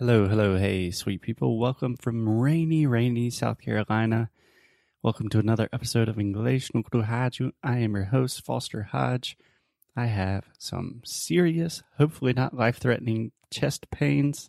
Hello, 0.00 0.26
hello, 0.26 0.56
hey, 0.56 0.90
sweet 0.90 1.20
people. 1.20 1.58
Welcome 1.58 1.94
from 1.94 2.26
rainy, 2.26 2.86
rainy 2.86 3.28
South 3.28 3.60
Carolina. 3.60 4.30
Welcome 5.02 5.28
to 5.28 5.38
another 5.38 5.68
episode 5.74 6.08
of 6.08 6.18
English 6.18 6.70
no 6.72 6.82
Rádio. 6.82 7.52
I 7.62 7.80
am 7.80 7.94
your 7.94 8.06
host, 8.06 8.42
Foster 8.42 8.84
Hodge. 8.84 9.36
I 9.94 10.06
have 10.06 10.44
some 10.58 11.02
serious, 11.04 11.82
hopefully 11.98 12.32
not 12.32 12.56
life 12.56 12.78
threatening 12.78 13.32
chest 13.50 13.90
pains. 13.90 14.48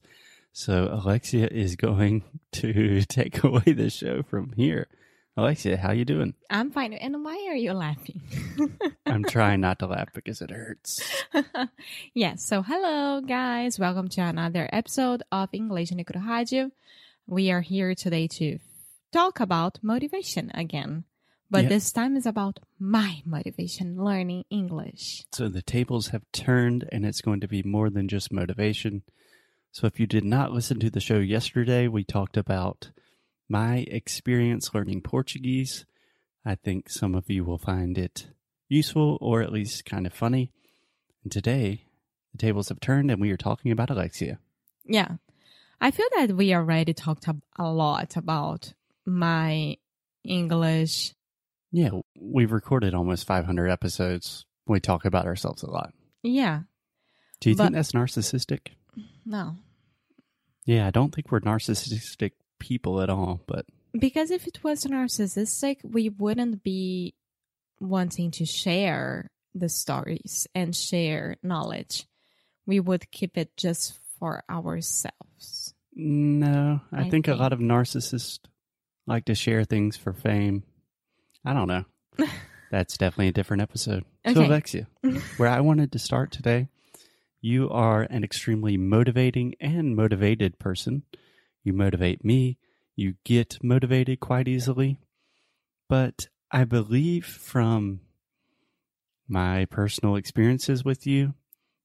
So 0.53 0.87
Alexia 0.89 1.49
is 1.51 1.75
going 1.75 2.23
to 2.53 3.01
take 3.01 3.43
away 3.43 3.73
the 3.73 3.89
show 3.89 4.23
from 4.23 4.53
here. 4.53 4.87
Alexia, 5.37 5.77
how 5.77 5.91
you 5.93 6.03
doing? 6.03 6.33
I'm 6.49 6.71
fine. 6.71 6.91
And 6.93 7.23
why 7.23 7.47
are 7.49 7.55
you 7.55 7.71
laughing? 7.71 8.21
I'm 9.05 9.23
trying 9.23 9.61
not 9.61 9.79
to 9.79 9.87
laugh 9.87 10.09
because 10.13 10.41
it 10.41 10.51
hurts. 10.51 10.99
yes. 12.13 12.43
So, 12.45 12.61
hello, 12.61 13.21
guys. 13.21 13.79
Welcome 13.79 14.09
to 14.09 14.21
another 14.21 14.67
episode 14.73 15.23
of 15.31 15.47
English 15.53 15.91
no. 15.91 16.71
We 17.27 17.49
are 17.49 17.61
here 17.61 17.95
today 17.95 18.27
to 18.39 18.59
talk 19.13 19.39
about 19.39 19.79
motivation 19.81 20.51
again. 20.53 21.05
But 21.49 21.63
Yeah. 21.63 21.69
this 21.69 21.91
time 21.93 22.17
is 22.17 22.25
about 22.25 22.59
my 22.77 23.21
motivation 23.25 24.03
learning 24.03 24.43
English. 24.49 25.23
So 25.31 25.47
the 25.47 25.61
tables 25.61 26.09
have 26.09 26.29
turned, 26.33 26.87
and 26.91 27.05
it's 27.05 27.21
going 27.21 27.39
to 27.39 27.47
be 27.47 27.63
more 27.63 27.89
than 27.89 28.09
just 28.09 28.33
motivation. 28.33 29.03
So 29.71 29.87
if 29.87 29.97
you 29.97 30.07
did 30.07 30.25
not 30.25 30.51
listen 30.51 30.79
to 30.81 30.89
the 30.89 30.99
show 30.99 31.19
yesterday, 31.19 31.87
we 31.87 32.03
talked 32.03 32.35
about 32.35 32.91
my 33.51 33.85
experience 33.89 34.73
learning 34.73 35.01
Portuguese. 35.01 35.85
I 36.45 36.55
think 36.55 36.89
some 36.89 37.13
of 37.13 37.29
you 37.29 37.43
will 37.43 37.57
find 37.57 37.97
it 37.97 38.27
useful 38.69 39.17
or 39.21 39.41
at 39.41 39.51
least 39.51 39.85
kind 39.85 40.07
of 40.07 40.13
funny. 40.13 40.51
And 41.23 41.31
today, 41.31 41.85
the 42.31 42.37
tables 42.37 42.69
have 42.69 42.79
turned, 42.79 43.11
and 43.11 43.21
we 43.21 43.29
are 43.31 43.37
talking 43.37 43.71
about 43.71 43.89
Alexia. 43.89 44.39
Yeah. 44.85 45.17
I 45.79 45.91
feel 45.91 46.07
that 46.15 46.35
we 46.35 46.53
already 46.53 46.93
talked 46.93 47.27
a 47.27 47.63
lot 47.71 48.15
about 48.15 48.73
my 49.05 49.77
English. 50.23 51.13
Yeah, 51.71 51.89
we've 52.19 52.51
recorded 52.51 52.93
almost 52.93 53.27
500 53.27 53.67
episodes. 53.69 54.45
We 54.65 54.79
talk 54.79 55.05
about 55.05 55.25
ourselves 55.25 55.63
a 55.63 55.69
lot. 55.69 55.93
Yeah. 56.23 56.61
Do 57.39 57.49
you 57.49 57.55
But- 57.55 57.65
think 57.65 57.75
that's 57.75 57.91
narcissistic? 57.91 58.67
No. 59.25 59.57
Yeah, 60.65 60.87
I 60.87 60.91
don't 60.91 61.13
think 61.13 61.31
we're 61.31 61.39
narcissistic 61.41 62.31
people 62.61 63.01
at 63.01 63.09
all, 63.09 63.41
but 63.47 63.65
Because 63.97 64.31
if 64.31 64.47
it 64.47 64.63
was 64.63 64.85
narcissistic, 64.85 65.77
we 65.83 66.07
wouldn't 66.09 66.63
be 66.63 67.13
wanting 67.79 68.31
to 68.31 68.45
share 68.45 69.29
the 69.53 69.67
stories 69.67 70.47
and 70.55 70.73
share 70.75 71.35
knowledge. 71.43 72.05
We 72.65 72.79
would 72.79 73.09
keep 73.11 73.37
it 73.37 73.57
just 73.57 73.99
for 74.19 74.43
ourselves. 74.49 75.73
No, 75.93 76.79
I, 76.91 77.01
I 77.01 77.09
think, 77.09 77.27
a 77.27 77.35
lot 77.35 77.51
of 77.51 77.59
narcissists 77.59 78.39
like 79.07 79.25
to 79.25 79.35
share 79.35 79.65
things 79.65 79.97
for 79.97 80.13
fame. 80.13 80.63
I 81.43 81.53
don't 81.53 81.67
know. 81.67 81.85
That's 82.71 82.97
definitely 82.97 83.29
a 83.29 83.33
different 83.33 83.63
episode. 83.63 84.05
So, 84.25 84.31
Okay. 84.31 84.45
Alexia, 84.45 84.87
where 85.37 85.49
I 85.49 85.59
wanted 85.59 85.91
to 85.91 85.99
start 85.99 86.31
today, 86.31 86.69
you 87.41 87.69
are 87.71 88.03
an 88.03 88.23
extremely 88.23 88.77
motivating 88.77 89.55
and 89.59 89.95
motivated 89.95 90.59
person. 90.59 91.03
You 91.63 91.73
motivate 91.73 92.23
me. 92.25 92.57
You 92.95 93.15
get 93.23 93.57
motivated 93.63 94.19
quite 94.19 94.47
easily. 94.47 94.97
But 95.89 96.27
I 96.51 96.63
believe 96.63 97.25
from 97.25 98.01
my 99.27 99.65
personal 99.65 100.15
experiences 100.15 100.83
with 100.83 101.07
you 101.07 101.33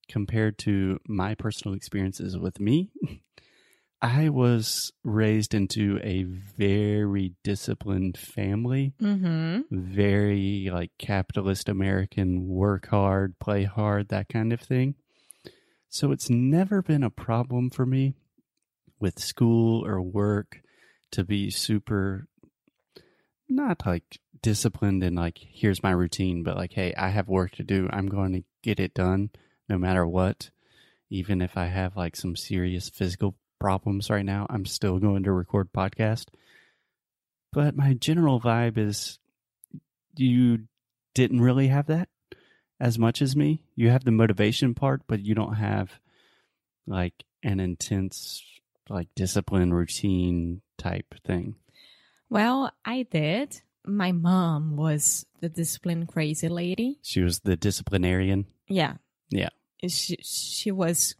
compared 0.09 0.59
to 0.59 0.99
my 1.07 1.35
personal 1.35 1.75
experiences 1.77 2.39
with 2.39 2.61
me, 2.61 2.91
I 4.03 4.29
was 4.29 4.93
raised 5.03 5.55
into 5.55 5.99
a 6.03 6.25
very 6.25 7.35
disciplined 7.43 8.19
family, 8.19 8.93
Mm-hmm. 9.01 9.61
very 9.71 10.69
like 10.73 10.91
capitalist 10.99 11.69
American, 11.69 12.47
work 12.47 12.89
hard, 12.89 13.39
play 13.39 13.65
hard, 13.65 14.09
that 14.09 14.29
kind 14.29 14.53
of 14.53 14.61
thing. 14.61 14.95
So 15.89 16.13
it's 16.13 16.29
never 16.29 16.83
been 16.83 17.03
a 17.03 17.11
problem 17.11 17.71
for 17.71 17.87
me 17.87 18.15
with 19.01 19.19
school 19.19 19.87
or 19.87 20.01
work 20.01 20.61
to 21.13 21.25
be 21.25 21.51
super 21.51 22.27
not 23.49 23.87
like 23.87 24.19
disciplined 24.43 25.03
and 25.03 25.17
like 25.17 25.39
here's 25.39 25.83
my 25.83 25.91
routine, 25.91 26.43
but 26.43 26.57
like 26.57 26.73
hey, 26.73 26.95
I 26.97 27.09
have 27.09 27.29
work 27.29 27.53
to 27.53 27.63
do. 27.63 27.89
I'm 27.93 28.09
going 28.09 28.33
to 28.33 28.45
get 28.63 28.81
it 28.81 28.95
done 28.95 29.31
no 29.69 29.79
matter 29.79 30.07
what. 30.07 30.51
Even 31.11 31.41
if 31.41 31.57
I 31.57 31.67
have 31.67 31.97
like 31.97 32.17
some 32.17 32.35
serious 32.35 32.89
physical 32.89 33.37
problems 33.61 34.11
right 34.11 34.25
now, 34.25 34.47
I'm 34.51 34.67
still 34.67 34.99
going 34.99 35.23
to 35.25 35.33
record 35.33 35.73
podcast. 35.73 36.27
But 37.53 37.77
my 37.77 37.95
general 37.95 38.41
vibe 38.41 38.77
is 38.77 39.19
you 40.17 40.65
didn't 41.15 41.41
really 41.41 41.69
have 41.69 41.87
that 41.87 42.09
as 42.81 42.99
much 42.99 43.23
as 43.23 43.37
me. 43.37 43.63
You 43.75 43.91
have 43.91 44.05
the 44.05 44.11
motivation 44.11 44.75
part, 44.75 45.03
but 45.07 45.25
you 45.25 45.35
don't 45.35 45.55
have 45.55 45.91
like 46.87 47.25
an 47.43 47.61
intense 47.61 48.43
like 48.89 49.09
discipline 49.15 49.73
routine 49.73 50.63
type 50.79 51.15
thing. 51.25 51.57
Well, 52.31 52.73
I 52.85 53.05
did. 53.05 53.61
My 53.85 54.13
mom 54.13 54.77
was 54.77 55.27
the 55.41 55.49
discipline 55.49 56.07
crazy 56.07 56.49
lady. 56.49 56.99
She 57.03 57.21
was 57.21 57.41
the 57.41 57.57
disciplinarian. 57.57 58.47
Yeah. 58.69 58.95
Yeah. 59.31 59.51
She, 59.87 60.17
she 60.23 60.71
was 60.73 61.15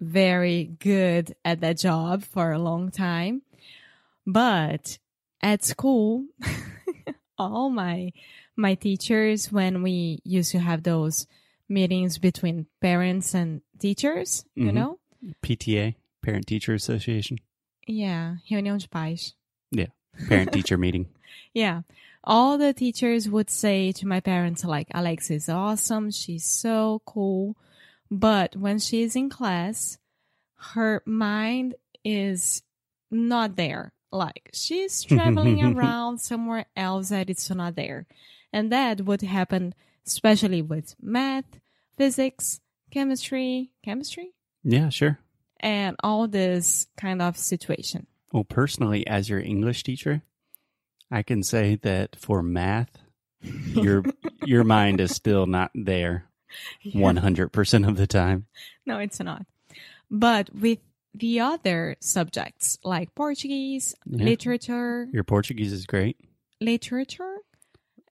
very 0.00 0.64
good 0.78 1.34
at 1.44 1.60
that 1.60 1.78
job 1.78 2.22
for 2.22 2.52
a 2.52 2.58
long 2.58 2.90
time. 2.90 3.42
But 4.26 4.98
at 5.40 5.64
school, 5.64 6.26
all 7.38 7.70
my 7.70 8.12
my 8.56 8.74
teachers 8.74 9.52
when 9.52 9.82
we 9.82 10.20
used 10.24 10.52
to 10.52 10.58
have 10.58 10.82
those 10.82 11.26
meetings 11.68 12.18
between 12.18 12.66
parents 12.80 13.34
and 13.34 13.60
teachers, 13.78 14.44
you 14.54 14.70
Mhm. 14.70 14.74
know? 14.74 14.98
PTA, 15.42 15.94
Parent 16.26 16.46
Teacher 16.48 16.74
Association, 16.74 17.38
Yeah, 17.86 18.38
reunião 18.50 18.76
de 18.76 18.88
pais. 18.88 19.34
Yeah, 19.70 19.92
parent 20.28 20.50
Teacher 20.52 20.76
Meeting. 20.84 21.06
Yeah. 21.54 21.82
All 22.24 22.58
the 22.58 22.72
teachers 22.74 23.28
would 23.28 23.48
say 23.48 23.92
to 23.92 24.08
my 24.08 24.18
parents, 24.18 24.64
like, 24.64 24.88
Alex 24.92 25.30
is 25.30 25.48
awesome. 25.48 26.10
She's 26.10 26.44
so 26.44 27.00
cool. 27.06 27.56
But 28.10 28.56
when 28.56 28.80
she's 28.80 29.14
in 29.14 29.30
class, 29.30 29.98
her 30.74 31.00
mind 31.06 31.76
is 32.04 32.62
not 33.08 33.54
there. 33.54 33.92
Like, 34.10 34.50
she's 34.52 35.02
traveling 35.04 35.62
around 35.62 36.18
somewhere 36.18 36.66
else 36.76 37.10
that 37.10 37.30
it's 37.30 37.48
not 37.50 37.76
there. 37.76 38.06
And 38.52 38.72
that 38.72 39.02
would 39.02 39.22
happen, 39.22 39.74
especially 40.04 40.60
with 40.60 40.96
math, 41.00 41.60
physics, 41.96 42.60
chemistry, 42.90 43.70
chemistry, 43.84 44.32
Yeah, 44.64 44.88
sure. 44.88 45.20
And 45.60 45.96
all 46.02 46.28
this 46.28 46.86
kind 46.96 47.20
of 47.22 47.36
situation. 47.38 48.06
Well, 48.32 48.44
personally, 48.44 49.06
as 49.06 49.28
your 49.28 49.40
English 49.40 49.82
teacher, 49.84 50.22
I 51.10 51.22
can 51.22 51.42
say 51.42 51.76
that 51.82 52.16
for 52.16 52.42
math, 52.42 52.90
your 53.40 54.02
your 54.44 54.64
mind 54.64 55.00
is 55.00 55.14
still 55.14 55.46
not 55.46 55.70
there 55.74 56.26
one 56.92 57.16
hundred 57.16 57.50
percent 57.52 57.86
of 57.86 57.96
the 57.96 58.06
time. 58.06 58.46
No, 58.84 58.98
it's 58.98 59.20
not. 59.20 59.46
But 60.10 60.54
with 60.54 60.78
the 61.14 61.40
other 61.40 61.96
subjects 62.00 62.78
like 62.84 63.14
Portuguese, 63.14 63.94
Yeah. 64.04 64.24
literature, 64.24 65.08
Your 65.12 65.24
Portuguese 65.24 65.72
is 65.72 65.86
great. 65.86 66.18
literature, 66.60 67.38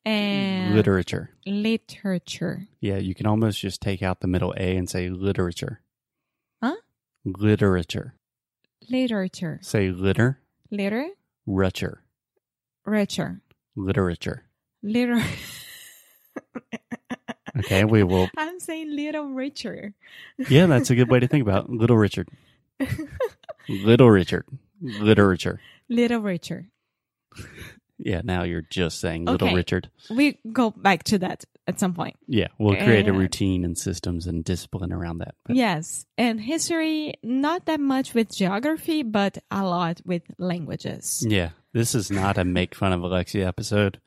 and 0.05 0.73
literature. 0.73 1.29
literature. 1.45 2.67
Yeah, 2.79 2.97
you 2.97 3.13
can 3.15 3.25
almost 3.25 3.59
just 3.59 3.81
take 3.81 4.01
out 4.03 4.19
the 4.21 4.27
middle 4.27 4.53
A 4.57 4.75
and 4.77 4.89
say 4.89 5.09
literature. 5.09 5.81
Literature. 7.25 8.13
Literature. 8.89 9.59
Say 9.61 9.89
litter, 9.89 10.39
Litter. 10.69 11.09
Richer. 11.45 12.03
richer. 12.85 13.41
literature. 13.75 14.43
Liter. 14.83 15.21
Okay, 17.57 17.85
we 17.85 18.03
will. 18.03 18.29
I'm 18.37 18.59
saying 18.59 18.95
little 18.95 19.25
richer. 19.29 19.93
Yeah, 20.49 20.65
that's 20.67 20.89
a 20.89 20.95
good 20.95 21.09
way 21.09 21.19
to 21.19 21.27
think 21.27 21.41
about 21.41 21.65
it. 21.65 21.71
Little 21.71 21.97
Richard. 21.97 22.29
Little 23.69 24.11
Richard. 24.11 24.45
Literature. 24.81 25.59
Little 25.89 26.19
richer. 26.19 26.67
Yeah, 28.05 28.21
now 28.23 28.43
you're 28.43 28.61
just 28.61 28.99
saying 29.01 29.25
Little 29.25 29.47
Okay. 29.49 29.55
Richard. 29.55 29.89
We 30.09 30.37
go 30.53 30.69
back 30.71 31.03
to 31.05 31.17
that 31.19 31.43
at 31.67 31.79
some 31.79 31.93
point. 31.93 32.15
Yeah, 32.27 32.47
we'll 32.59 32.75
create 32.75 33.07
a 33.07 33.13
routine 33.13 33.65
and 33.65 33.75
systems 33.77 34.27
and 34.27 34.43
discipline 34.45 34.93
around 34.93 35.17
that. 35.17 35.35
But 35.43 35.55
Yes. 35.55 36.05
And 36.17 36.39
history, 36.39 37.15
not 37.23 37.65
that 37.65 37.79
much 37.79 38.13
with 38.13 38.33
geography, 38.33 39.01
but 39.03 39.39
a 39.49 39.63
lot 39.65 40.01
with 40.05 40.21
languages. 40.37 41.25
yeah, 41.27 41.49
this 41.73 41.95
is 41.95 42.11
not 42.11 42.37
a 42.37 42.45
make 42.45 42.75
fun 42.75 42.93
of 42.93 43.01
Alexia 43.01 43.47
episode. 43.47 43.99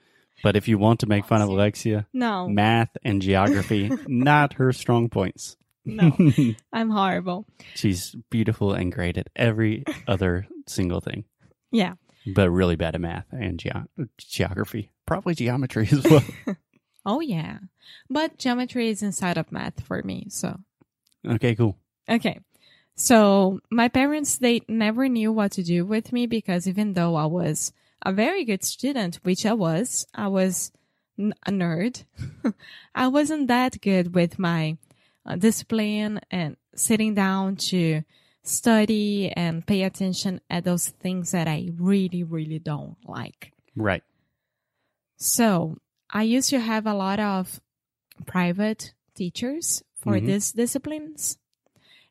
But 0.45 0.55
if 0.55 0.69
you 0.69 0.79
want 0.79 1.01
to 1.01 1.07
make 1.09 1.27
fun 1.27 1.43
of 1.43 1.49
Alexia, 1.49 2.07
No. 2.13 2.49
math 2.49 2.97
and 3.03 3.21
geography, 3.21 3.91
not 4.07 4.53
her 4.55 4.73
strong 4.73 5.09
points. 5.09 5.57
no, 5.85 6.13
I'm 6.73 6.91
horrible. 6.91 7.45
She's 7.75 8.15
beautiful 8.31 8.73
and 8.73 8.93
great 8.93 9.19
at 9.19 9.27
every 9.35 9.83
other 10.07 10.47
single 10.69 11.01
thing, 11.01 11.25
Yeah. 11.73 11.95
But 12.35 12.51
really 12.51 12.77
bad 12.77 12.95
at 12.95 13.01
math 13.01 13.27
and 13.33 13.59
ge- 13.59 14.07
geography. 14.19 14.91
Probably 15.07 15.35
geometry 15.35 15.89
as 15.91 16.05
well. 16.11 16.57
Oh, 17.07 17.21
yeah. 17.21 17.59
But 18.11 18.39
geometry 18.39 18.89
is 18.89 19.03
inside 19.03 19.39
of 19.39 19.51
math 19.53 19.81
for 19.81 20.03
me. 20.03 20.27
So, 20.31 20.59
okay, 21.27 21.55
cool. 21.55 21.77
okay. 22.09 22.41
So, 22.97 23.61
my 23.71 23.89
parents, 23.89 24.39
they 24.39 24.63
never 24.69 25.09
knew 25.09 25.33
what 25.33 25.53
to 25.53 25.63
do 25.63 25.85
with 25.87 26.13
me 26.13 26.27
because 26.27 26.67
even 26.67 26.95
though 26.95 27.15
I 27.15 27.27
was 27.27 27.73
a 28.05 28.13
very 28.13 28.45
good 28.45 28.65
student, 28.65 29.21
which 29.23 29.47
I 29.47 29.53
was, 29.55 30.07
I 30.15 30.29
was 30.29 30.73
n- 31.19 31.35
a 31.47 31.51
nerd. 31.51 32.05
I 32.95 33.09
wasn't 33.09 33.47
that 33.49 33.81
good 33.81 34.15
with 34.15 34.39
my 34.39 34.77
uh, 35.25 35.37
discipline 35.37 36.21
and 36.31 36.57
sitting 36.75 37.15
down 37.15 37.57
to 37.57 38.03
study 38.49 39.31
and 39.31 39.67
pay 39.67 39.83
attention 39.83 40.41
at 40.49 40.65
those 40.65 40.89
things 40.89 41.33
that 41.33 41.47
I 41.49 41.71
really, 41.77 42.25
really 42.25 42.59
don't 42.59 42.97
like. 43.05 43.53
Right. 43.77 44.03
So 45.17 45.79
I 46.11 46.23
used 46.23 46.51
to 46.51 46.61
have 46.61 46.87
a 46.87 46.95
lot 46.95 47.21
of 47.21 47.61
private 48.27 48.95
teachers 49.15 49.83
for 49.95 50.15
Mhm. 50.19 50.27
these 50.27 50.53
disciplines. 50.53 51.39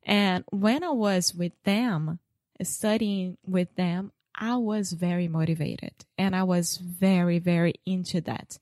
And 0.03 0.43
when 0.51 0.83
I 0.83 0.91
was 0.91 1.33
with 1.33 1.53
them, 1.63 2.19
studying 2.61 3.37
with 3.45 3.73
them, 3.75 4.11
I 4.35 4.57
was 4.57 4.91
very 4.93 5.27
motivated 5.27 6.05
and 6.17 6.35
I 6.35 6.43
was 6.43 6.77
very, 6.77 7.39
very 7.39 7.75
into 7.85 8.21
that 8.21 8.59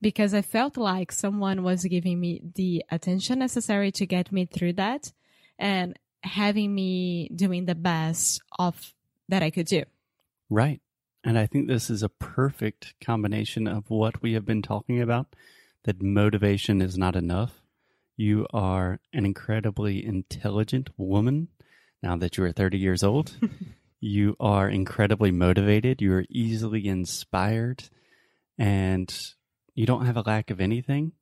because 0.00 0.34
I 0.34 0.42
felt 0.42 0.76
like 0.76 1.10
someone 1.10 1.62
was 1.62 1.84
giving 1.84 2.20
me 2.20 2.42
the 2.54 2.84
attention 2.90 3.38
necessary 3.38 3.90
to 3.92 4.06
get 4.06 4.30
me 4.30 4.44
through 4.44 4.74
that 4.74 5.12
and 5.58 5.98
having 6.26 6.74
me 6.74 7.28
doing 7.34 7.64
the 7.64 7.74
best 7.74 8.42
of 8.58 8.92
that 9.28 9.42
I 9.42 9.50
could 9.50 9.66
do. 9.66 9.84
Right. 10.50 10.80
And 11.24 11.38
I 11.38 11.46
think 11.46 11.66
this 11.66 11.90
is 11.90 12.02
a 12.02 12.08
perfect 12.08 12.94
combination 13.04 13.66
of 13.66 13.90
what 13.90 14.22
we 14.22 14.34
have 14.34 14.44
been 14.44 14.62
talking 14.62 15.00
about 15.00 15.34
that 15.84 16.02
motivation 16.02 16.82
is 16.82 16.98
not 16.98 17.16
enough. 17.16 17.62
You 18.16 18.46
are 18.52 18.98
an 19.12 19.24
incredibly 19.24 20.04
intelligent 20.04 20.90
woman 20.96 21.48
now 22.02 22.16
that 22.16 22.36
you 22.36 22.44
are 22.44 22.52
30 22.52 22.78
years 22.78 23.02
old. 23.02 23.36
you 24.00 24.36
are 24.40 24.68
incredibly 24.68 25.30
motivated. 25.30 26.02
You 26.02 26.12
are 26.14 26.24
easily 26.28 26.86
inspired 26.86 27.84
and 28.58 29.12
you 29.74 29.86
don't 29.86 30.06
have 30.06 30.16
a 30.16 30.22
lack 30.22 30.50
of 30.50 30.60
anything. 30.60 31.12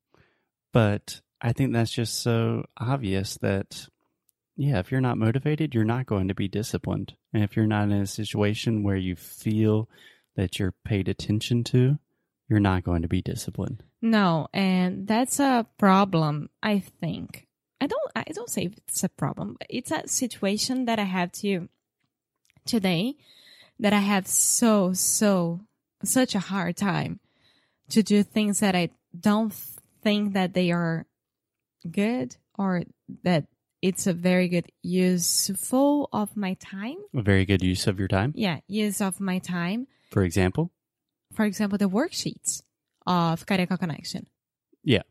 But 0.72 1.20
I 1.40 1.52
think 1.52 1.72
that's 1.72 1.92
just 1.92 2.20
so 2.20 2.64
obvious 2.76 3.36
that, 3.38 3.86
yeah, 4.56 4.78
if 4.78 4.90
you're 4.90 5.00
not 5.00 5.18
motivated, 5.18 5.74
you're 5.74 5.84
not 5.84 6.06
going 6.06 6.28
to 6.28 6.34
be 6.34 6.48
disciplined. 6.48 7.14
And 7.32 7.42
if 7.42 7.56
you're 7.56 7.66
not 7.66 7.84
in 7.84 7.92
a 7.92 8.06
situation 8.06 8.82
where 8.82 8.96
you 8.96 9.16
feel 9.16 9.88
that 10.36 10.58
you're 10.58 10.74
paid 10.84 11.08
attention 11.08 11.64
to, 11.64 11.98
you're 12.48 12.60
not 12.60 12.84
going 12.84 13.02
to 13.02 13.08
be 13.08 13.22
disciplined. 13.22 13.82
No, 14.00 14.48
and 14.52 15.08
that's 15.08 15.40
a 15.40 15.66
problem, 15.78 16.50
I 16.62 16.78
think. 16.78 17.46
I 17.80 17.86
don't 17.86 18.10
I 18.14 18.24
don't 18.32 18.50
say 18.50 18.70
it's 18.86 19.02
a 19.02 19.08
problem, 19.08 19.56
but 19.58 19.66
it's 19.68 19.90
a 19.90 20.06
situation 20.06 20.84
that 20.86 20.98
I 20.98 21.04
have 21.04 21.32
to 21.32 21.68
today 22.64 23.16
that 23.80 23.92
I 23.92 23.98
have 23.98 24.26
so 24.26 24.92
so 24.92 25.60
such 26.04 26.34
a 26.34 26.40
hard 26.40 26.76
time 26.76 27.20
to 27.90 28.02
do 28.02 28.22
things 28.22 28.60
that 28.60 28.74
I 28.74 28.90
don't 29.18 29.52
think 30.02 30.34
that 30.34 30.54
they 30.54 30.70
are 30.70 31.06
good 31.90 32.36
or 32.56 32.84
that 33.22 33.46
it's 33.84 34.06
a 34.06 34.14
very 34.14 34.48
good 34.48 34.72
useful 34.82 36.08
of 36.10 36.34
my 36.38 36.54
time. 36.54 36.96
A 37.14 37.20
very 37.20 37.44
good 37.44 37.62
use 37.62 37.86
of 37.86 37.98
your 37.98 38.08
time. 38.08 38.32
Yeah, 38.34 38.60
use 38.66 39.02
of 39.02 39.20
my 39.20 39.38
time. 39.38 39.88
For 40.10 40.24
example, 40.24 40.72
For 41.34 41.44
example, 41.44 41.76
the 41.76 41.90
worksheets 41.90 42.62
of 43.06 43.44
Careca 43.44 43.78
Connection. 43.78 44.26
Yeah. 44.82 45.02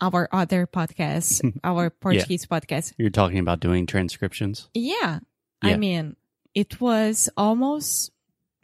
Our 0.00 0.28
other 0.30 0.66
podcast, 0.66 1.42
our 1.64 1.90
Portuguese 1.90 2.46
podcast. 2.46 2.92
you're 2.98 3.10
talking 3.10 3.40
about 3.40 3.58
doing 3.58 3.84
transcriptions. 3.84 4.68
Yeah. 4.74 5.18
Yeah. 5.64 5.74
I 5.74 5.76
mean, 5.76 6.14
it 6.54 6.80
was 6.80 7.28
almost 7.36 8.12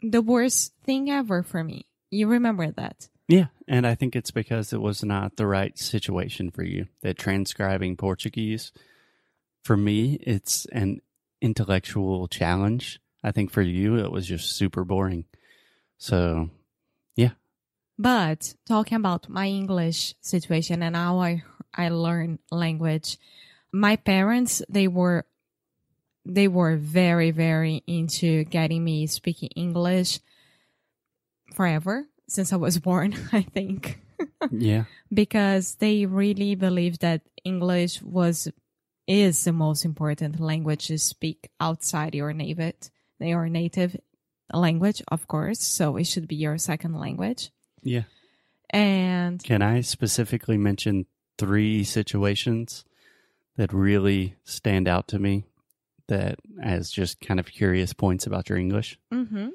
the 0.01 0.21
worst 0.21 0.73
thing 0.85 1.09
ever 1.09 1.43
for 1.43 1.61
me. 1.61 1.87
You 2.09 2.27
remember 2.27 2.71
that? 2.71 3.09
Yeah, 3.27 3.47
and 3.67 3.87
I 3.87 3.95
think 3.95 4.15
it's 4.15 4.31
because 4.31 4.71
it 4.73 4.81
was 4.81 5.03
not 5.03 5.35
the 5.37 5.47
right 5.47 5.77
situation 5.77 6.51
for 6.51 6.63
you. 6.63 6.87
That 7.01 7.17
transcribing 7.17 7.95
Portuguese, 7.97 8.71
for 9.63 9.77
me, 9.77 10.19
it's 10.21 10.65
an 10.71 11.01
intellectual 11.41 12.27
challenge. 12.27 12.99
I 13.23 13.31
think 13.31 13.51
for 13.51 13.61
you, 13.61 13.97
it 13.97 14.11
was 14.11 14.27
just 14.27 14.55
super 14.55 14.83
boring. 14.83 15.25
So, 15.97 16.49
yeah. 17.15 17.31
But 17.97 18.55
talking 18.67 18.95
about 18.95 19.29
my 19.29 19.47
English 19.47 20.15
situation 20.21 20.81
and 20.81 20.95
how 20.95 21.19
I 21.19 21.43
I 21.73 21.89
learn 21.89 22.39
language, 22.49 23.17
my 23.71 23.95
parents 23.95 24.63
they 24.67 24.87
were 24.87 25.25
they 26.25 26.47
were 26.47 26.77
very 26.77 27.31
very 27.31 27.83
into 27.85 28.43
getting 28.45 28.83
me 28.83 29.05
speaking 29.07 29.49
English 29.55 30.19
forever 31.53 32.07
since 32.27 32.51
I 32.51 32.55
was 32.55 32.79
born, 32.89 33.13
I 33.31 33.43
think. 33.43 33.99
yeah, 34.49 34.85
because 35.13 35.75
they 35.75 36.07
really 36.07 36.55
believed 36.55 37.01
that 37.01 37.21
English 37.43 38.01
was 38.01 38.47
is 39.11 39.43
the 39.43 39.51
most 39.51 39.83
important 39.83 40.39
language 40.39 40.87
to 40.87 40.97
speak 40.97 41.49
outside 41.59 42.15
your 42.15 42.31
native 42.33 42.89
your 43.19 43.49
native 43.49 43.95
language, 44.53 45.03
of 45.09 45.27
course. 45.27 45.59
So 45.59 45.97
it 45.97 46.05
should 46.07 46.27
be 46.27 46.35
your 46.35 46.57
second 46.57 46.95
language. 46.95 47.51
yeah. 47.83 48.03
And 48.73 49.43
Can 49.43 49.61
I 49.61 49.81
specifically 49.81 50.57
mention 50.57 51.05
three 51.37 51.83
situations 51.83 52.85
that 53.57 53.73
really 53.73 54.35
stand 54.45 54.87
out 54.87 55.09
to 55.09 55.19
me 55.19 55.43
that 56.07 56.39
as 56.63 56.89
just 56.89 57.19
kind 57.19 57.39
of 57.39 57.51
curious 57.51 57.91
points 57.93 58.25
about 58.25 58.47
your 58.49 58.57
English? 58.57 58.97
hmm 59.11 59.49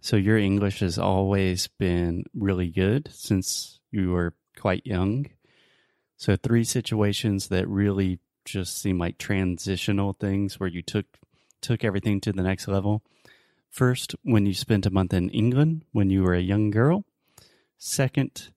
So 0.00 0.16
your 0.16 0.38
English 0.38 0.80
has 0.80 0.98
always 0.98 1.68
been 1.78 2.24
really 2.34 2.70
good 2.70 3.08
since 3.12 3.80
you 3.90 4.12
were 4.12 4.32
quite 4.56 4.86
young. 4.86 5.26
So 6.16 6.34
three 6.36 6.64
situations 6.64 7.48
that 7.48 7.68
really 7.68 8.18
just 8.48 8.80
seem 8.80 8.98
like 8.98 9.18
transitional 9.18 10.12
things 10.14 10.58
where 10.58 10.68
you 10.68 10.82
took 10.82 11.06
took 11.60 11.84
everything 11.84 12.20
to 12.22 12.32
the 12.32 12.42
next 12.42 12.68
level. 12.68 13.02
First, 13.70 14.14
when 14.22 14.46
you 14.46 14.54
spent 14.54 14.86
a 14.86 14.90
month 14.90 15.12
in 15.12 15.28
England 15.30 15.84
when 15.92 16.08
you 16.10 16.22
were 16.22 16.34
a 16.34 16.40
young 16.40 16.70
girl. 16.70 17.04
Second, 17.76 18.48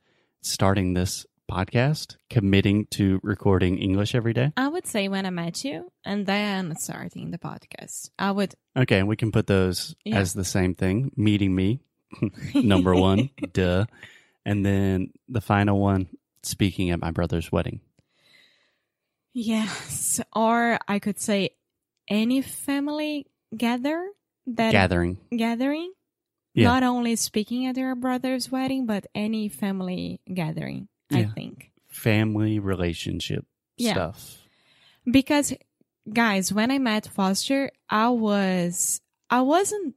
starting 0.41 0.93
this 0.93 1.25
podcast, 1.51 2.15
committing 2.29 2.86
to 2.91 3.19
recording 3.24 3.77
English 3.77 4.15
every 4.15 4.33
day. 4.33 4.53
I 4.55 4.67
would 4.69 4.88
say 4.88 5.10
when 5.10 5.25
I 5.25 5.29
met 5.31 5.63
you 5.65 5.91
and 6.05 6.25
then 6.25 6.75
starting 6.77 7.31
the 7.31 7.38
podcast, 7.38 8.10
I 8.17 8.31
would 8.31 8.55
Okay, 8.77 9.00
and 9.00 9.07
we 9.07 9.15
can 9.17 9.31
put 9.31 9.48
those 9.48 9.95
Yeah. 10.05 10.17
as 10.19 10.33
the 10.33 10.45
same 10.45 10.74
thing. 10.75 11.12
Meeting 11.17 11.53
me, 11.53 11.81
number 12.55 12.95
one, 12.95 13.29
duh. 13.53 13.86
And 14.45 14.65
then 14.65 15.12
the 15.27 15.41
final 15.41 15.79
one, 15.79 16.07
speaking 16.41 16.89
at 16.89 17.00
my 17.01 17.12
brother's 17.12 17.51
wedding. 17.51 17.81
Yes, 19.33 20.19
or 20.35 20.77
I 20.88 21.00
could 21.00 21.19
say 21.19 21.51
any 22.07 22.41
family 22.41 23.27
gather 23.55 24.09
that 24.47 24.71
Gathering. 24.71 25.17
gathering. 25.35 25.93
Yeah. 26.53 26.67
Not 26.67 26.83
only 26.83 27.15
speaking 27.15 27.65
at 27.65 27.77
your 27.77 27.95
brother's 27.95 28.51
wedding, 28.51 28.85
but 28.85 29.05
any 29.15 29.47
family 29.47 30.19
gathering, 30.33 30.89
I 31.11 31.23
think. 31.23 31.71
Family 31.88 32.59
relationship 32.59 33.45
Yeah. 33.77 33.93
stuff. 33.93 34.38
Because 35.09 35.53
guys, 36.11 36.51
when 36.51 36.69
I 36.71 36.77
met 36.79 37.07
Foster, 37.07 37.71
I 37.89 38.09
was 38.09 39.00
I 39.29 39.41
wasn't 39.41 39.95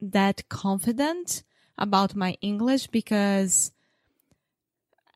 that 0.00 0.48
confident 0.48 1.44
about 1.78 2.16
my 2.16 2.36
English 2.40 2.88
because 2.88 3.70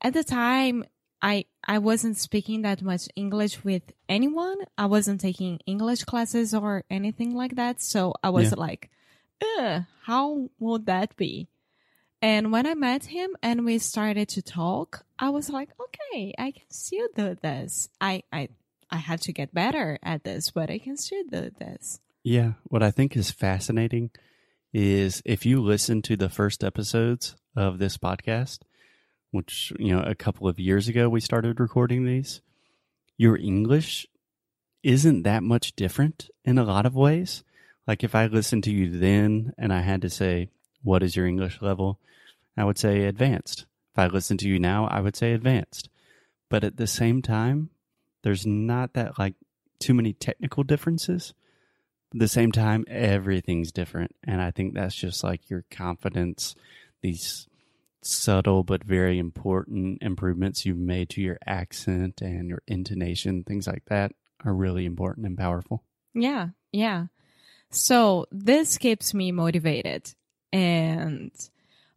at 0.00 0.12
the 0.12 0.22
time 0.22 0.84
I 1.20 1.46
I 1.66 1.78
wasn't 1.78 2.16
speaking 2.16 2.62
that 2.62 2.80
much 2.82 3.08
English 3.16 3.64
with 3.64 3.82
anyone. 4.08 4.58
I 4.78 4.86
wasn't 4.86 5.20
taking 5.20 5.58
English 5.66 6.04
classes 6.04 6.54
or 6.54 6.84
anything 6.88 7.34
like 7.34 7.56
that. 7.56 7.82
So 7.82 8.14
I 8.22 8.30
was 8.30 8.50
Yeah. 8.52 8.60
like, 8.66 8.90
how 10.02 10.50
would 10.58 10.86
that 10.86 11.16
be? 11.16 11.48
And 12.22 12.50
when 12.52 12.66
I 12.66 12.74
met 12.74 13.06
him 13.06 13.36
and 13.42 13.64
we 13.64 13.78
started 13.78 14.28
to 14.30 14.42
talk, 14.42 15.04
I 15.18 15.28
was 15.30 15.50
like, 15.50 15.70
okay, 15.80 16.32
I 16.38 16.52
can 16.52 16.70
still 16.70 17.08
do 17.14 17.34
this. 17.40 17.88
I, 18.00 18.22
I, 18.32 18.48
I 18.90 18.96
had 18.96 19.20
to 19.22 19.32
get 19.32 19.52
better 19.52 19.98
at 20.02 20.24
this, 20.24 20.50
but 20.50 20.70
I 20.70 20.78
can 20.78 20.96
still 20.96 21.24
do 21.30 21.50
this. 21.58 22.00
Yeah. 22.24 22.52
What 22.64 22.82
I 22.82 22.90
think 22.90 23.16
is 23.16 23.30
fascinating 23.30 24.10
is 24.72 25.22
if 25.24 25.44
you 25.46 25.60
listen 25.62 26.02
to 26.02 26.16
the 26.16 26.28
first 26.28 26.64
episodes 26.64 27.36
of 27.54 27.78
this 27.78 27.98
podcast, 27.98 28.60
which, 29.30 29.72
you 29.78 29.94
know, 29.94 30.02
a 30.02 30.14
couple 30.14 30.48
of 30.48 30.58
years 30.58 30.88
ago 30.88 31.08
we 31.08 31.20
started 31.20 31.60
recording 31.60 32.04
these, 32.04 32.40
your 33.16 33.36
English 33.36 34.06
isn't 34.82 35.22
that 35.22 35.42
much 35.42 35.74
different 35.74 36.30
in 36.44 36.58
a 36.58 36.64
lot 36.64 36.86
of 36.86 36.94
ways. 36.94 37.42
Like 37.86 38.04
if 38.04 38.14
I 38.14 38.26
listened 38.26 38.64
to 38.64 38.72
you 38.72 38.98
then 38.98 39.52
and 39.58 39.72
I 39.72 39.80
had 39.80 40.02
to 40.02 40.10
say, 40.10 40.50
what 40.82 41.02
is 41.02 41.16
your 41.16 41.26
English 41.26 41.60
level? 41.60 41.98
I 42.56 42.64
would 42.64 42.78
say 42.78 43.04
advanced. 43.04 43.66
If 43.92 43.98
I 43.98 44.06
listen 44.06 44.36
to 44.38 44.48
you 44.48 44.58
now, 44.58 44.86
I 44.86 45.00
would 45.00 45.16
say 45.16 45.32
advanced. 45.32 45.88
But 46.48 46.64
at 46.64 46.76
the 46.76 46.86
same 46.86 47.22
time, 47.22 47.70
there's 48.22 48.46
not 48.46 48.92
that 48.94 49.18
like 49.18 49.34
too 49.78 49.94
many 49.94 50.12
technical 50.12 50.62
differences. 50.62 51.34
At 52.12 52.20
the 52.20 52.28
same 52.28 52.52
time, 52.52 52.84
everything's 52.88 53.72
different. 53.72 54.14
And 54.24 54.40
I 54.40 54.50
think 54.50 54.74
that's 54.74 54.94
just 54.94 55.24
like 55.24 55.50
your 55.50 55.64
confidence, 55.70 56.54
these 57.02 57.48
subtle 58.02 58.62
but 58.62 58.84
very 58.84 59.18
important 59.18 60.02
improvements 60.02 60.64
you've 60.64 60.78
made 60.78 61.10
to 61.10 61.20
your 61.20 61.38
accent 61.46 62.20
and 62.20 62.48
your 62.48 62.62
intonation, 62.66 63.44
things 63.44 63.66
like 63.66 63.84
that 63.86 64.12
are 64.44 64.54
really 64.54 64.84
important 64.84 65.26
and 65.26 65.36
powerful. 65.36 65.82
Yeah, 66.14 66.48
yeah. 66.72 67.06
So 67.70 68.26
this 68.30 68.78
keeps 68.78 69.12
me 69.12 69.32
motivated. 69.32 70.14
And 70.52 71.32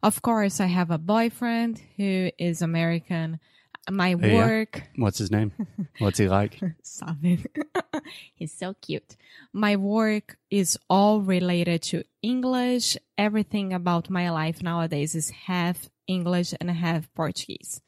of 0.02 0.22
course, 0.22 0.60
I 0.60 0.66
have 0.66 0.90
a 0.90 0.98
boyfriend 0.98 1.80
who 1.96 2.30
is 2.38 2.62
American. 2.62 3.38
My 3.88 4.14
yeah? 4.14 4.34
work, 4.34 4.82
What's 4.96 5.18
his 5.18 5.30
name? 5.30 5.52
What's 5.98 6.18
he 6.18 6.28
like? 6.28 6.60
It. 6.62 7.40
He's 8.34 8.52
so 8.52 8.74
cute. 8.80 9.16
My 9.52 9.76
work 9.76 10.36
is 10.50 10.78
all 10.88 11.20
related 11.22 11.82
to 11.82 12.04
English. 12.22 12.96
Everything 13.16 13.72
about 13.72 14.10
my 14.10 14.30
life 14.30 14.62
nowadays 14.62 15.14
is 15.14 15.30
half 15.30 15.88
English 16.06 16.54
and 16.60 16.70
half 16.70 17.12
Portuguese. 17.14 17.80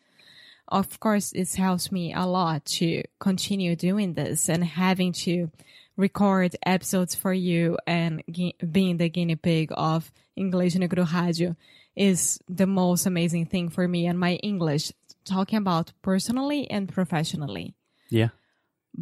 Of 0.69 0.99
course, 1.01 1.31
this 1.31 1.57
helps 1.57 1.93
me 1.93 2.15
a 2.15 2.25
lot 2.25 2.65
to 2.81 3.03
continue 3.21 3.77
doing 3.77 4.15
this 4.15 4.49
and 4.49 4.65
having 4.65 5.13
to 5.25 5.51
record 5.97 6.57
episodes 6.65 7.15
for 7.15 7.33
you 7.33 7.77
and 7.87 8.23
being 8.71 8.97
the 8.97 9.11
guinea 9.11 9.37
pig 9.37 9.71
of 9.73 10.11
English 10.37 10.75
no 10.77 10.89
Rádio 10.89 11.57
is 11.95 12.41
the 12.49 12.67
most 12.67 13.07
amazing 13.07 13.47
thing 13.47 13.69
for 13.69 13.87
me 13.87 14.07
and 14.07 14.19
my 14.19 14.35
English, 14.37 14.93
talking 15.25 15.59
about 15.59 15.93
personally 16.03 16.71
and 16.71 16.89
professionally. 16.89 17.75
Yeah. 18.11 18.29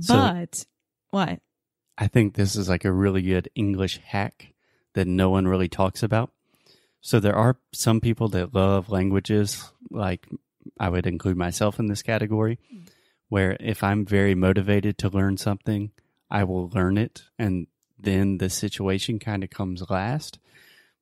So- 0.01 0.15
But 0.15 0.67
what? 1.11 1.41
I 1.99 2.07
think 2.09 2.35
this 2.35 2.57
is 2.57 2.69
like 2.69 2.85
a 2.87 2.93
really 2.93 3.21
good 3.23 3.51
English 3.55 3.99
hack 3.99 4.55
that 4.95 5.07
no 5.07 5.29
one 5.31 5.47
really 5.47 5.69
talks 5.69 6.03
about. 6.03 6.31
So 7.03 7.21
there 7.21 7.35
are 7.37 7.57
some 7.73 8.01
people 8.01 8.29
that 8.29 8.55
love 8.55 8.89
languages, 8.89 9.71
like 9.91 10.27
I 10.79 10.89
would 10.89 11.07
include 11.07 11.37
myself 11.37 11.79
in 11.79 11.87
this 11.89 12.03
category, 12.03 12.59
where 13.29 13.57
if 13.61 13.83
I'm 13.85 14.05
very 14.07 14.35
motivated 14.35 14.97
to 14.99 15.09
learn 15.11 15.37
something, 15.37 15.91
I 16.31 16.45
will 16.45 16.69
learn 16.71 16.97
it 16.99 17.25
and 17.39 17.67
then 17.99 18.39
the 18.39 18.49
situation 18.49 19.19
kind 19.19 19.45
of 19.45 19.51
comes 19.51 19.91
last. 19.91 20.39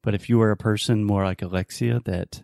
But 0.02 0.14
if 0.14 0.28
you 0.28 0.40
are 0.42 0.50
a 0.50 0.56
person 0.56 1.04
more 1.04 1.24
like 1.24 1.42
Alexia 1.42 2.00
that 2.06 2.42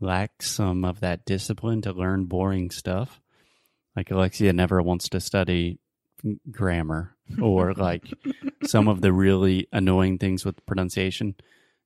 lacks 0.00 0.50
some 0.50 0.84
of 0.84 1.00
that 1.00 1.24
discipline 1.24 1.82
to 1.82 1.92
learn 1.92 2.24
boring 2.24 2.70
stuff, 2.70 3.20
like 3.94 4.10
Alexia 4.10 4.52
never 4.52 4.82
wants 4.82 5.08
to 5.10 5.20
study 5.20 5.78
grammar 6.50 7.14
or 7.40 7.72
like 7.76 8.04
some 8.64 8.88
of 8.88 9.00
the 9.00 9.12
really 9.12 9.68
annoying 9.72 10.18
things 10.18 10.44
with 10.44 10.64
pronunciation 10.66 11.34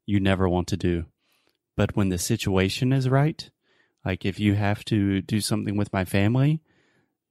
you 0.06 0.20
never 0.20 0.48
want 0.48 0.68
to 0.68 0.76
do. 0.76 1.04
But 1.76 1.96
when 1.96 2.08
the 2.08 2.18
situation 2.18 2.92
is 2.92 3.08
right, 3.08 3.48
like 4.04 4.24
if 4.24 4.40
you 4.40 4.54
have 4.54 4.84
to 4.86 5.22
do 5.22 5.40
something 5.40 5.76
with 5.76 5.92
my 5.92 6.04
family, 6.04 6.60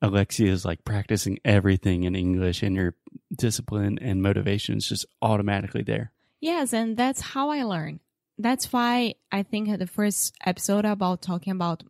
Alexia 0.02 0.52
is 0.52 0.64
like 0.64 0.86
practicing 0.86 1.40
everything 1.44 2.04
in 2.04 2.16
English 2.16 2.64
and 2.64 2.76
your 2.76 2.96
discipline 3.36 4.00
and 4.02 4.22
motivation 4.22 4.78
is 4.78 4.88
just 4.88 5.06
automatically 5.22 5.84
there. 5.84 6.12
Yes, 6.40 6.74
and 6.74 6.96
that's 6.96 7.20
how 7.20 7.50
I 7.50 7.64
learn. 7.64 8.00
That's 8.40 8.72
why 8.72 9.16
I 9.32 9.44
think 9.44 9.68
at 9.68 9.80
the 9.80 9.88
first 9.88 10.34
episode 10.46 10.86
about 10.86 11.22
talking 11.22 11.52
about 11.52 11.84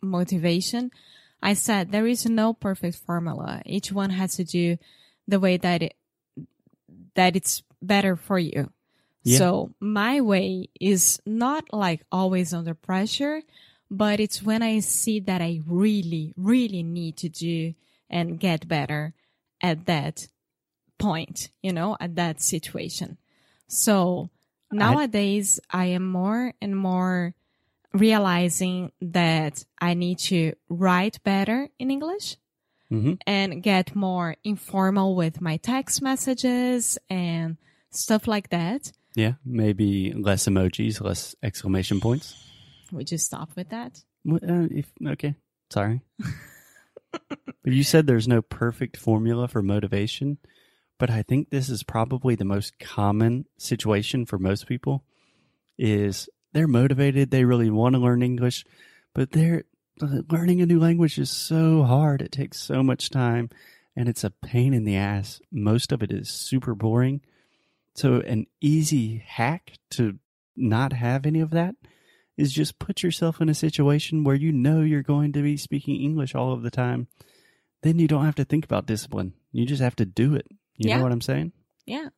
motivation, 0.00 0.92
I 1.42 1.54
said 1.54 1.90
there 1.90 2.06
is 2.06 2.24
no 2.24 2.54
perfect 2.54 2.96
formula. 2.98 3.60
Each 3.66 3.90
one 3.90 4.10
has 4.10 4.36
to 4.36 4.44
do 4.44 4.78
the 5.26 5.40
way 5.40 5.56
that 5.56 5.82
it 5.82 5.96
that 7.14 7.34
it's 7.34 7.62
better 7.82 8.14
for 8.14 8.38
you. 8.38 8.70
Yeah. 9.24 9.38
So 9.38 9.74
my 9.80 10.20
way 10.20 10.68
is 10.80 11.20
not 11.26 11.72
like 11.72 12.04
always 12.12 12.54
under 12.54 12.74
pressure, 12.74 13.42
but 13.90 14.20
it's 14.20 14.42
when 14.42 14.62
I 14.62 14.78
see 14.78 15.18
that 15.20 15.42
I 15.42 15.60
really, 15.66 16.32
really 16.36 16.84
need 16.84 17.16
to 17.18 17.28
do 17.28 17.74
and 18.08 18.38
get 18.38 18.68
better 18.68 19.14
at 19.60 19.86
that 19.86 20.28
point, 20.98 21.50
you 21.62 21.72
know, 21.72 21.96
at 21.98 22.14
that 22.14 22.40
situation. 22.40 23.18
So 23.66 24.30
nowadays 24.78 25.60
I 25.70 25.86
am 25.86 26.10
more 26.10 26.52
and 26.60 26.76
more 26.76 27.34
realizing 27.92 28.92
that 29.00 29.64
I 29.80 29.94
need 29.94 30.18
to 30.30 30.52
write 30.68 31.22
better 31.24 31.68
in 31.78 31.90
English 31.90 32.36
hmm 32.88 33.14
and 33.26 33.62
get 33.62 33.96
more 33.96 34.36
informal 34.44 35.16
with 35.16 35.40
my 35.40 35.56
text 35.56 36.02
messages 36.02 36.98
and 37.10 37.56
stuff 37.90 38.28
like 38.28 38.50
that. 38.50 38.92
Yeah, 39.16 39.34
maybe 39.44 40.12
less 40.12 40.46
emojis, 40.46 41.00
less 41.00 41.34
exclamation 41.42 42.00
points. 42.00 42.34
Would 42.92 43.10
you 43.10 43.18
stop 43.18 43.50
with 43.56 43.70
that? 43.70 44.04
Well, 44.24 44.40
Uh, 44.42 44.68
if, 44.70 44.92
okay, 45.04 45.34
sorry. 45.70 46.02
but 47.10 47.72
you 47.72 47.82
said 47.82 48.06
there's 48.06 48.28
no 48.28 48.42
perfect 48.42 48.96
formula 48.96 49.48
for 49.48 49.62
motivation, 49.62 50.38
but 50.98 51.10
I 51.10 51.22
think 51.22 51.50
this 51.50 51.68
is 51.68 51.82
probably 51.82 52.34
the 52.34 52.44
most 52.44 52.78
common 52.78 53.46
situation 53.58 54.26
for 54.26 54.38
most 54.38 54.66
people 54.66 55.04
is 55.78 56.28
they're 56.52 56.66
motivated, 56.66 57.30
they 57.30 57.44
really 57.44 57.70
want 57.70 57.94
to 57.94 58.00
learn 58.00 58.22
English, 58.22 58.64
but 59.14 59.32
they're 59.32 59.64
learning 60.00 60.60
a 60.60 60.66
new 60.66 60.78
language 60.78 61.18
is 61.18 61.30
so 61.30 61.82
hard. 61.82 62.22
It 62.22 62.32
takes 62.32 62.58
so 62.58 62.82
much 62.82 63.10
time 63.10 63.50
and 63.94 64.08
it's 64.08 64.24
a 64.24 64.30
pain 64.30 64.74
in 64.74 64.84
the 64.84 64.96
ass. 64.96 65.40
Most 65.50 65.92
of 65.92 66.02
it 66.02 66.10
is 66.10 66.30
super 66.30 66.74
boring. 66.74 67.22
So 67.94 68.20
an 68.20 68.46
easy 68.60 69.22
hack 69.26 69.72
to 69.92 70.18
not 70.54 70.92
have 70.92 71.26
any 71.26 71.40
of 71.40 71.50
that 71.50 71.74
is 72.36 72.52
just 72.52 72.78
put 72.78 73.02
yourself 73.02 73.40
in 73.40 73.48
a 73.48 73.54
situation 73.54 74.24
where 74.24 74.34
you 74.34 74.52
know 74.52 74.82
you're 74.82 75.02
going 75.02 75.32
to 75.32 75.42
be 75.42 75.56
speaking 75.56 76.00
English 76.00 76.34
all 76.34 76.52
of 76.52 76.62
the 76.62 76.70
time. 76.70 77.08
Then 77.82 77.98
you 77.98 78.08
don't 78.08 78.24
have 78.24 78.34
to 78.36 78.44
think 78.44 78.64
about 78.64 78.86
discipline. 78.86 79.32
You 79.52 79.64
just 79.64 79.82
have 79.82 79.96
to 79.96 80.04
do 80.04 80.34
it. 80.34 80.46
You 80.78 80.90
Yeah. 80.90 80.96
know 80.98 81.04
what 81.04 81.12
I'm 81.12 81.20
saying? 81.20 81.52
Yeah. 81.86 82.08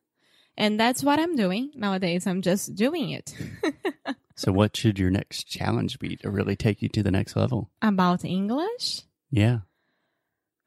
And 0.57 0.79
that's 0.79 1.03
what 1.03 1.19
I'm 1.19 1.35
doing 1.35 1.71
nowadays. 1.75 2.27
I'm 2.27 2.41
just 2.41 2.75
doing 2.75 3.11
it. 3.11 3.33
So, 4.35 4.53
what 4.53 4.77
should 4.77 4.97
your 4.97 5.09
next 5.09 5.49
challenge 5.49 5.99
be 5.99 6.15
to 6.15 6.29
really 6.29 6.55
take 6.55 6.81
you 6.81 6.87
to 6.95 7.03
the 7.03 7.11
next 7.11 7.35
level? 7.35 7.71
About 7.81 8.23
English? 8.23 9.01
Yeah. 9.29 9.59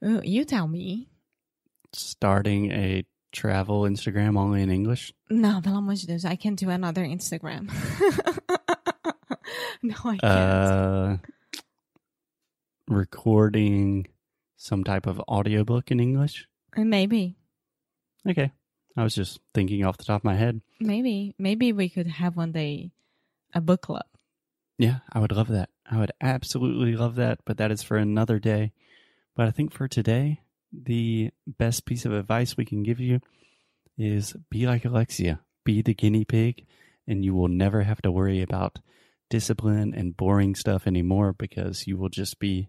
Ooh, 0.04 0.20
you 0.22 0.44
tell 0.44 0.68
me. 0.68 1.08
Starting 1.94 2.70
a 2.70 3.06
travel 3.32 3.84
Instagram 3.84 4.37
only 4.38 4.61
in 4.61 4.70
English. 4.70 5.14
No, 5.30 5.62
pelo 5.62 5.78
amor 5.78 5.94
de 5.94 6.06
Deus, 6.06 6.26
I 6.26 6.37
can 6.37 6.54
do 6.54 6.68
another 6.68 7.02
Instagram. 7.02 7.70
no, 9.82 9.94
I 10.04 10.18
can't. 10.18 10.22
Uh, 10.22 11.16
recording 12.88 14.06
some 14.56 14.84
type 14.84 15.06
of 15.06 15.18
audiobook 15.20 15.90
in 15.90 15.99
English. 15.99 16.46
maybe, 16.76 17.37
Okay. 18.29 18.52
I 18.97 19.02
was 19.02 19.14
just 19.14 19.41
thinking 19.55 19.85
off 19.85 19.97
the 19.97 20.05
top 20.05 20.21
of 20.21 20.25
my 20.25 20.37
head. 20.37 20.61
maybe, 20.81 21.35
maybe 21.38 21.73
we 21.73 21.88
could 21.88 22.07
have 22.07 22.37
one 22.37 22.52
day 22.52 22.91
a 23.55 23.61
book 23.61 23.83
club. 23.83 24.05
Yeah, 24.79 24.99
I 25.12 25.19
would 25.19 25.33
love 25.33 25.49
that. 25.49 25.71
I 25.91 25.99
would 25.99 26.12
absolutely 26.21 26.97
love 26.97 27.17
that, 27.17 27.41
but 27.45 27.59
that 27.59 27.71
is 27.71 27.83
for 27.83 27.97
another 27.97 28.38
day. 28.38 28.73
But 29.35 29.47
I 29.47 29.50
think 29.50 29.73
for 29.73 29.88
today, 29.88 30.41
the 30.73 31.31
best 31.47 31.85
piece 31.85 32.05
of 32.05 32.12
advice 32.12 32.57
we 32.57 32.64
can 32.64 32.83
give 32.83 33.00
you 33.00 33.21
is 33.99 34.35
be 34.50 34.67
like 34.67 34.85
Alexia, 34.85 35.41
be 35.64 35.83
the 35.83 35.95
guinea 35.95 36.25
pig, 36.25 36.67
and 37.07 37.25
you 37.25 37.35
will 37.35 37.49
never 37.49 37.83
have 37.83 38.02
to 38.02 38.11
worry 38.11 38.43
about 38.43 38.79
discipline 39.29 39.95
and 39.95 40.17
boring 40.17 40.55
stuff 40.55 40.87
anymore 40.87 41.33
because 41.33 41.87
you 41.87 41.97
will 41.97 42.09
just 42.09 42.38
be 42.38 42.69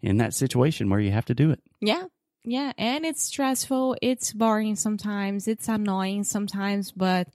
in 0.00 0.16
that 0.16 0.34
situation 0.34 0.90
where 0.90 1.00
you 1.00 1.10
have 1.10 1.24
to 1.26 1.34
do 1.34 1.50
it. 1.50 1.60
Yeah. 1.80 2.04
Yeah. 2.44 2.72
And 2.78 3.04
it's 3.04 3.22
stressful. 3.22 3.96
It's 4.02 4.32
boring 4.32 4.76
sometimes. 4.76 5.46
It's 5.48 5.68
annoying 5.68 6.24
sometimes, 6.24 6.92
but 6.92 7.28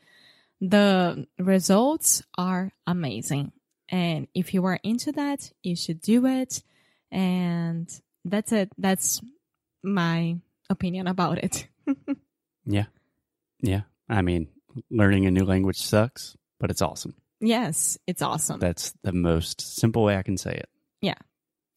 the 0.61 1.27
results 1.37 2.23
are 2.37 2.71
amazing. 2.87 3.51
And 3.89 4.27
if 4.33 4.53
you 4.53 4.65
are 4.65 4.79
into 4.83 5.11
that, 5.13 5.51
you 5.61 5.75
should 5.75 6.01
do 6.01 6.25
it. 6.25 6.63
And 7.11 7.87
that's 8.23 8.51
it. 8.51 8.71
That's 8.77 9.21
my 9.83 10.37
opinion 10.69 11.07
about 11.07 11.37
it. 11.39 11.67
Yeah. 12.67 12.85
Yeah. 13.61 13.81
I 14.09 14.23
mean, 14.23 14.47
learning 14.89 15.27
a 15.27 15.31
new 15.31 15.45
language 15.45 15.79
sucks, 15.79 16.35
but 16.59 16.71
it's 16.71 16.81
awesome. 16.81 17.13
yes, 17.39 17.99
it's 18.07 18.23
awesome. 18.23 18.59
That's 18.59 18.91
the 19.03 19.11
most 19.11 19.61
simple 19.61 20.03
way 20.03 20.17
I 20.17 20.23
can 20.23 20.35
say 20.37 20.53
it. 20.55 20.69
Yeah. 21.01 21.13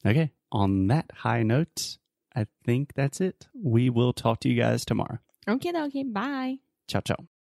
Okay. 0.06 0.32
On 0.50 0.86
that 0.86 1.10
high 1.14 1.42
note, 1.42 1.98
I 2.38 2.46
think 2.64 2.92
that's 2.94 3.20
it. 3.20 3.48
We 3.52 3.90
will 3.90 4.12
talk 4.12 4.38
to 4.40 4.48
you 4.48 4.54
guys 4.54 4.84
tomorrow. 4.84 5.18
Okay, 5.48 5.72
okay. 5.74 6.04
Bye. 6.04 6.58
Ciao, 6.86 7.00
ciao. 7.00 7.28